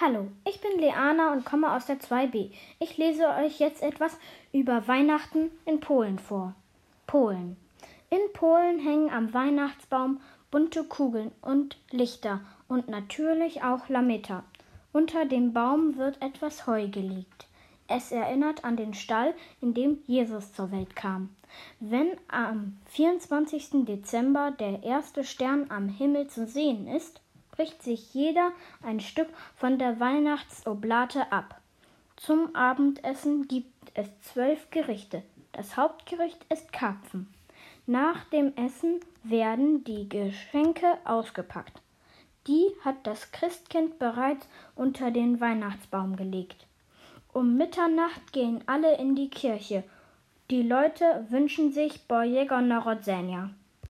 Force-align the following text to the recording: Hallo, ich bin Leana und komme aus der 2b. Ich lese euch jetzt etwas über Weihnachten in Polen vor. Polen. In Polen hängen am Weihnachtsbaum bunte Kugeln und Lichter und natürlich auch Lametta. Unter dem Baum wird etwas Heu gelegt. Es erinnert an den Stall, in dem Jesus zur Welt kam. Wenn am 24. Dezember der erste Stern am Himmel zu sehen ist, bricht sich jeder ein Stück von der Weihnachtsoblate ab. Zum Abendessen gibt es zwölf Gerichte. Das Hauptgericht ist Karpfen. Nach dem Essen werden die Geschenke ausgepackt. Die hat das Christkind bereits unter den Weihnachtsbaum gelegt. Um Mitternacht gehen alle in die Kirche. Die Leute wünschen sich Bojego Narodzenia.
Hallo, 0.00 0.28
ich 0.48 0.60
bin 0.60 0.78
Leana 0.78 1.32
und 1.32 1.44
komme 1.44 1.72
aus 1.72 1.86
der 1.86 1.98
2b. 1.98 2.52
Ich 2.78 2.98
lese 2.98 3.30
euch 3.30 3.58
jetzt 3.58 3.82
etwas 3.82 4.16
über 4.52 4.86
Weihnachten 4.86 5.50
in 5.64 5.80
Polen 5.80 6.20
vor. 6.20 6.54
Polen. 7.08 7.56
In 8.08 8.20
Polen 8.32 8.78
hängen 8.78 9.10
am 9.10 9.34
Weihnachtsbaum 9.34 10.20
bunte 10.52 10.84
Kugeln 10.84 11.32
und 11.42 11.78
Lichter 11.90 12.42
und 12.68 12.86
natürlich 12.86 13.64
auch 13.64 13.88
Lametta. 13.88 14.44
Unter 14.92 15.24
dem 15.24 15.52
Baum 15.52 15.96
wird 15.96 16.22
etwas 16.22 16.68
Heu 16.68 16.86
gelegt. 16.86 17.48
Es 17.88 18.12
erinnert 18.12 18.64
an 18.64 18.76
den 18.76 18.94
Stall, 18.94 19.34
in 19.60 19.74
dem 19.74 19.98
Jesus 20.06 20.52
zur 20.52 20.70
Welt 20.70 20.94
kam. 20.94 21.30
Wenn 21.80 22.12
am 22.28 22.76
24. 22.90 23.84
Dezember 23.84 24.52
der 24.52 24.84
erste 24.84 25.24
Stern 25.24 25.66
am 25.70 25.88
Himmel 25.88 26.28
zu 26.28 26.46
sehen 26.46 26.86
ist, 26.86 27.20
bricht 27.58 27.82
sich 27.82 28.14
jeder 28.14 28.52
ein 28.84 29.00
Stück 29.00 29.28
von 29.56 29.78
der 29.78 29.98
Weihnachtsoblate 29.98 31.32
ab. 31.32 31.60
Zum 32.14 32.54
Abendessen 32.54 33.48
gibt 33.48 33.90
es 33.94 34.06
zwölf 34.20 34.70
Gerichte. 34.70 35.24
Das 35.50 35.76
Hauptgericht 35.76 36.38
ist 36.50 36.72
Karpfen. 36.72 37.26
Nach 37.84 38.22
dem 38.26 38.54
Essen 38.56 39.00
werden 39.24 39.82
die 39.82 40.08
Geschenke 40.08 40.86
ausgepackt. 41.04 41.82
Die 42.46 42.68
hat 42.84 43.04
das 43.04 43.32
Christkind 43.32 43.98
bereits 43.98 44.46
unter 44.76 45.10
den 45.10 45.40
Weihnachtsbaum 45.40 46.14
gelegt. 46.14 46.64
Um 47.32 47.56
Mitternacht 47.56 48.32
gehen 48.32 48.62
alle 48.66 48.96
in 48.98 49.16
die 49.16 49.30
Kirche. 49.30 49.82
Die 50.48 50.62
Leute 50.62 51.26
wünschen 51.28 51.72
sich 51.72 52.06
Bojego 52.06 52.60
Narodzenia. 52.60 53.50